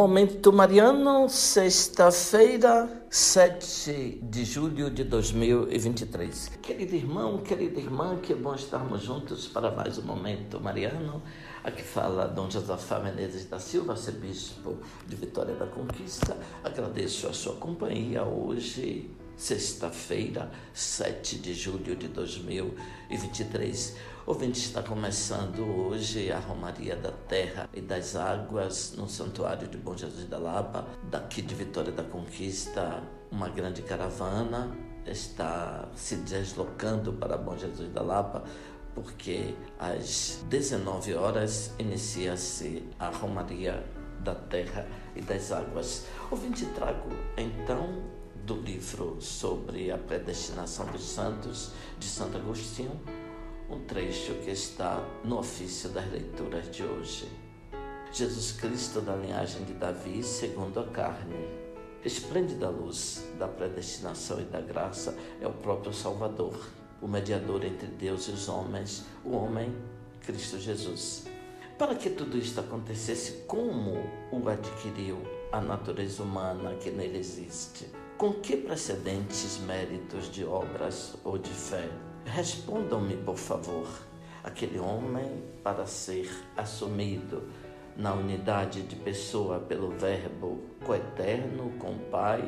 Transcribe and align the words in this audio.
Momento 0.00 0.50
Mariano, 0.50 1.28
sexta-feira, 1.28 2.88
7 3.10 4.20
de 4.22 4.46
julho 4.46 4.90
de 4.90 5.04
2023. 5.04 6.52
Querido 6.62 6.96
irmão, 6.96 7.36
querida 7.42 7.78
irmã, 7.78 8.16
que 8.16 8.34
bom 8.34 8.54
estarmos 8.54 9.02
juntos 9.02 9.46
para 9.46 9.70
mais 9.70 9.98
um 9.98 10.02
Momento 10.04 10.58
Mariano. 10.58 11.22
Aqui 11.62 11.82
fala 11.82 12.26
Dom 12.26 12.50
Josafá 12.50 12.98
Menezes 12.98 13.44
da 13.44 13.58
Silva, 13.58 13.92
arcebispo 13.92 14.78
de 15.06 15.16
Vitória 15.16 15.54
da 15.54 15.66
Conquista. 15.66 16.34
Agradeço 16.64 17.28
a 17.28 17.34
sua 17.34 17.56
companhia 17.56 18.24
hoje, 18.24 19.10
sexta-feira, 19.40 20.50
7 20.74 21.38
de 21.38 21.54
julho 21.54 21.96
de 21.96 22.08
2023. 22.08 23.96
O 24.26 24.32
ouvinte 24.32 24.60
está 24.60 24.82
começando 24.82 25.60
hoje 25.60 26.30
a 26.30 26.38
Romaria 26.38 26.94
da 26.94 27.10
Terra 27.10 27.66
e 27.72 27.80
das 27.80 28.14
Águas 28.14 28.92
no 28.98 29.08
Santuário 29.08 29.66
de 29.66 29.78
Bom 29.78 29.96
Jesus 29.96 30.28
da 30.28 30.36
Lapa, 30.36 30.86
daqui 31.10 31.40
de 31.40 31.54
Vitória 31.54 31.90
da 31.90 32.02
Conquista, 32.02 33.02
uma 33.30 33.48
grande 33.48 33.80
caravana 33.80 34.76
está 35.06 35.88
se 35.96 36.16
deslocando 36.16 37.14
para 37.14 37.38
Bom 37.38 37.56
Jesus 37.56 37.88
da 37.88 38.02
Lapa 38.02 38.44
porque 38.94 39.54
às 39.78 40.44
19 40.50 41.14
horas 41.14 41.72
inicia-se 41.78 42.84
a 42.98 43.08
Romaria 43.08 43.82
da 44.22 44.34
Terra 44.34 44.86
e 45.16 45.22
das 45.22 45.50
Águas. 45.50 46.04
Ouvinte 46.30 46.66
trago 46.66 47.08
então 47.38 48.19
do 48.44 48.54
livro 48.54 49.16
sobre 49.20 49.90
a 49.90 49.98
predestinação 49.98 50.86
dos 50.86 51.02
santos 51.02 51.72
de 51.98 52.06
Santo 52.06 52.36
Agostinho, 52.36 53.00
um 53.68 53.80
trecho 53.80 54.34
que 54.44 54.50
está 54.50 55.04
no 55.24 55.38
ofício 55.38 55.90
das 55.90 56.10
leituras 56.10 56.70
de 56.70 56.82
hoje. 56.82 57.28
Jesus 58.12 58.52
Cristo 58.52 59.00
da 59.00 59.14
linhagem 59.14 59.64
de 59.64 59.72
Davi, 59.74 60.22
segundo 60.22 60.80
a 60.80 60.86
carne. 60.88 61.36
Esplêndida 62.04 62.68
luz 62.68 63.24
da 63.38 63.46
predestinação 63.46 64.40
e 64.40 64.44
da 64.44 64.60
graça 64.60 65.16
é 65.40 65.46
o 65.46 65.52
próprio 65.52 65.92
Salvador, 65.92 66.58
o 67.00 67.06
mediador 67.06 67.64
entre 67.64 67.86
Deus 67.86 68.26
e 68.26 68.32
os 68.32 68.48
homens, 68.48 69.04
o 69.24 69.36
homem, 69.36 69.72
Cristo 70.22 70.58
Jesus. 70.58 71.26
Para 71.78 71.94
que 71.94 72.10
tudo 72.10 72.36
isto 72.36 72.60
acontecesse, 72.60 73.44
como 73.46 73.94
o 74.32 74.48
adquiriu 74.48 75.18
a 75.52 75.60
natureza 75.60 76.22
humana 76.22 76.74
que 76.74 76.90
nele 76.90 77.18
existe? 77.18 77.86
Com 78.20 78.34
que 78.34 78.54
precedentes 78.54 79.56
méritos 79.60 80.30
de 80.30 80.44
obras 80.44 81.16
ou 81.24 81.38
de 81.38 81.48
fé? 81.48 81.88
Respondam-me, 82.26 83.16
por 83.16 83.38
favor. 83.38 83.88
Aquele 84.44 84.78
homem, 84.78 85.42
para 85.64 85.86
ser 85.86 86.30
assumido 86.54 87.48
na 87.96 88.12
unidade 88.12 88.82
de 88.82 88.94
pessoa 88.94 89.58
pelo 89.60 89.92
Verbo 89.92 90.60
coeterno 90.84 91.72
com 91.78 91.92
o 91.92 92.10
Pai, 92.10 92.42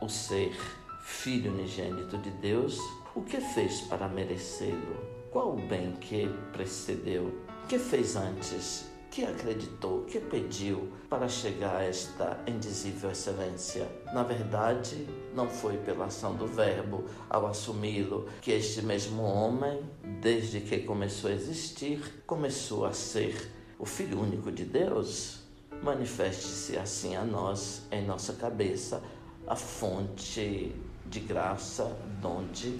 o 0.00 0.08
ser 0.08 0.56
Filho 1.02 1.52
unigênito 1.52 2.16
de 2.16 2.30
Deus, 2.30 2.78
o 3.14 3.20
que 3.20 3.38
fez 3.38 3.82
para 3.82 4.08
merecê-lo? 4.08 4.96
Qual 5.30 5.56
o 5.56 5.60
bem 5.60 5.92
que 5.96 6.26
precedeu? 6.54 7.38
Que 7.68 7.78
fez 7.78 8.16
antes? 8.16 8.87
Que 9.10 9.24
acreditou, 9.24 10.02
que 10.02 10.20
pediu 10.20 10.88
para 11.08 11.28
chegar 11.28 11.76
a 11.76 11.82
esta 11.82 12.38
indizível 12.46 13.10
excelência. 13.10 13.88
Na 14.12 14.22
verdade, 14.22 15.06
não 15.34 15.48
foi 15.48 15.76
pela 15.78 16.06
ação 16.06 16.34
do 16.34 16.46
Verbo 16.46 17.04
ao 17.28 17.46
assumi-lo 17.46 18.28
que 18.40 18.50
este 18.50 18.82
mesmo 18.82 19.22
homem, 19.22 19.80
desde 20.20 20.60
que 20.60 20.80
começou 20.80 21.30
a 21.30 21.32
existir, 21.32 22.22
começou 22.26 22.84
a 22.84 22.92
ser 22.92 23.50
o 23.78 23.86
Filho 23.86 24.20
único 24.20 24.52
de 24.52 24.64
Deus. 24.64 25.40
Manifeste-se 25.82 26.76
assim 26.76 27.16
a 27.16 27.24
nós, 27.24 27.82
em 27.90 28.04
nossa 28.04 28.32
cabeça, 28.34 29.02
a 29.46 29.56
fonte 29.56 30.74
de 31.06 31.20
graça, 31.20 31.96
donde 32.20 32.78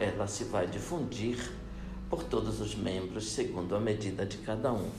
ela 0.00 0.26
se 0.26 0.44
vai 0.44 0.66
difundir 0.66 1.52
por 2.08 2.22
todos 2.22 2.60
os 2.60 2.74
membros, 2.74 3.30
segundo 3.30 3.74
a 3.74 3.80
medida 3.80 4.24
de 4.24 4.38
cada 4.38 4.72
um. 4.72 4.90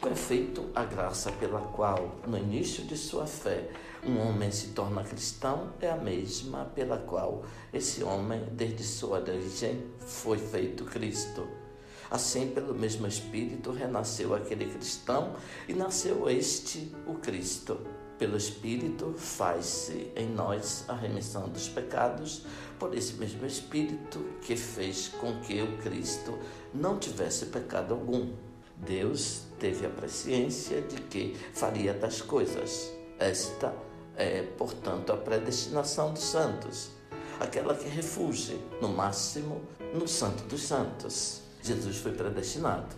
Com 0.00 0.10
efeito, 0.10 0.70
a 0.76 0.84
graça 0.84 1.32
pela 1.32 1.60
qual, 1.60 2.14
no 2.24 2.38
início 2.38 2.84
de 2.84 2.96
sua 2.96 3.26
fé, 3.26 3.68
um 4.06 4.16
homem 4.20 4.48
se 4.52 4.68
torna 4.68 5.02
cristão 5.02 5.72
é 5.80 5.90
a 5.90 5.96
mesma 5.96 6.66
pela 6.66 6.98
qual 6.98 7.42
esse 7.72 8.04
homem, 8.04 8.44
desde 8.52 8.84
sua 8.84 9.18
origem, 9.18 9.82
foi 9.98 10.38
feito 10.38 10.84
Cristo. 10.84 11.48
Assim, 12.08 12.48
pelo 12.50 12.74
mesmo 12.74 13.08
Espírito, 13.08 13.72
renasceu 13.72 14.36
aquele 14.36 14.66
cristão 14.66 15.34
e 15.66 15.72
nasceu 15.72 16.30
este, 16.30 16.94
o 17.04 17.14
Cristo. 17.14 17.80
Pelo 18.20 18.36
Espírito, 18.36 19.14
faz-se 19.16 20.12
em 20.14 20.28
nós 20.28 20.84
a 20.86 20.94
remissão 20.94 21.48
dos 21.48 21.68
pecados, 21.68 22.44
por 22.78 22.96
esse 22.96 23.14
mesmo 23.14 23.44
Espírito 23.44 24.24
que 24.42 24.54
fez 24.54 25.08
com 25.08 25.40
que 25.40 25.60
o 25.60 25.76
Cristo 25.78 26.38
não 26.72 27.00
tivesse 27.00 27.46
pecado 27.46 27.94
algum. 27.94 28.32
Deus 28.86 29.42
teve 29.58 29.86
a 29.86 29.90
presciência 29.90 30.80
de 30.82 30.96
que 31.02 31.36
faria 31.52 31.94
tais 31.94 32.22
coisas. 32.22 32.92
Esta 33.18 33.74
é, 34.16 34.42
portanto, 34.56 35.12
a 35.12 35.16
predestinação 35.16 36.12
dos 36.12 36.24
santos, 36.24 36.90
aquela 37.38 37.74
que 37.74 37.88
refugia, 37.88 38.56
no 38.80 38.88
máximo, 38.88 39.62
no 39.94 40.08
Santo 40.08 40.44
dos 40.44 40.62
Santos. 40.62 41.42
Jesus 41.62 41.98
foi 41.98 42.12
predestinado. 42.12 42.96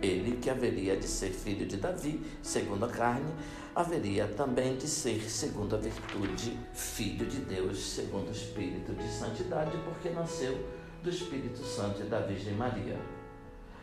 Ele, 0.00 0.36
que 0.38 0.50
haveria 0.50 0.96
de 0.96 1.06
ser 1.06 1.30
filho 1.30 1.66
de 1.66 1.76
Davi, 1.76 2.20
segundo 2.42 2.84
a 2.84 2.88
carne, 2.88 3.32
haveria 3.74 4.26
também 4.26 4.76
de 4.76 4.88
ser, 4.88 5.30
segundo 5.30 5.76
a 5.76 5.78
virtude, 5.78 6.58
filho 6.74 7.24
de 7.26 7.38
Deus, 7.38 7.78
segundo 7.78 8.28
o 8.28 8.32
Espírito 8.32 8.92
de 8.94 9.08
santidade, 9.08 9.76
porque 9.84 10.10
nasceu 10.10 10.58
do 11.02 11.10
Espírito 11.10 11.64
Santo 11.64 12.02
e 12.02 12.04
da 12.04 12.20
Virgem 12.20 12.54
Maria. 12.54 12.98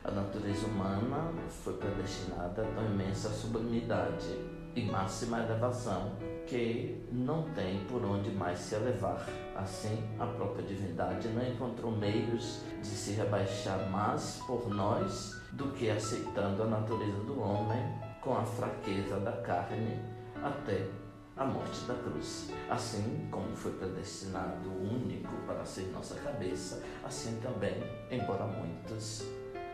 A 0.03 0.11
natureza 0.11 0.65
humana 0.65 1.31
foi 1.63 1.73
predestinada 1.73 2.63
a 2.63 2.65
tão 2.73 2.85
imensa 2.85 3.29
sublimidade 3.29 4.33
e 4.75 4.85
máxima 4.85 5.39
elevação 5.39 6.13
que 6.47 7.05
não 7.11 7.43
tem 7.53 7.85
por 7.85 8.03
onde 8.05 8.31
mais 8.31 8.59
se 8.59 8.75
elevar. 8.75 9.25
Assim, 9.55 10.01
a 10.17 10.25
própria 10.25 10.65
divindade 10.65 11.27
não 11.29 11.45
encontrou 11.45 11.91
meios 11.91 12.61
de 12.81 12.87
se 12.87 13.11
rebaixar 13.11 13.89
mais 13.89 14.41
por 14.47 14.69
nós 14.69 15.39
do 15.51 15.71
que 15.73 15.89
aceitando 15.89 16.63
a 16.63 16.67
natureza 16.67 17.19
do 17.23 17.39
homem 17.41 17.99
com 18.21 18.37
a 18.37 18.43
fraqueza 18.43 19.19
da 19.19 19.33
carne 19.33 19.99
até 20.41 20.87
a 21.35 21.45
morte 21.45 21.85
da 21.85 21.95
cruz. 21.95 22.51
Assim 22.69 23.27
como 23.31 23.55
foi 23.55 23.73
predestinado 23.73 24.69
o 24.69 24.93
único 24.93 25.33
para 25.45 25.65
ser 25.65 25.91
nossa 25.91 26.15
cabeça, 26.15 26.83
assim 27.03 27.39
também, 27.41 27.75
embora 28.11 28.45
muitos 28.45 29.25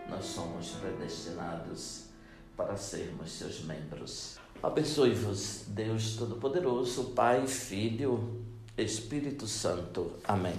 nós 0.09 0.25
somos 0.25 0.69
predestinados 0.71 2.05
para 2.55 2.77
sermos 2.77 3.31
seus 3.31 3.63
membros. 3.63 4.37
Abençoe-vos, 4.61 5.65
Deus 5.67 6.15
Todo-Poderoso, 6.15 7.11
Pai, 7.15 7.45
Filho, 7.47 8.41
Espírito 8.77 9.47
Santo. 9.47 10.13
Amém. 10.23 10.55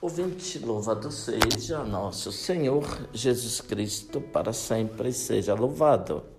Ouvinte, 0.00 0.58
louvado 0.58 1.10
seja 1.10 1.82
nosso 1.84 2.30
Senhor 2.30 3.08
Jesus 3.12 3.60
Cristo, 3.60 4.20
para 4.20 4.52
sempre 4.52 5.12
seja 5.12 5.54
louvado. 5.54 6.37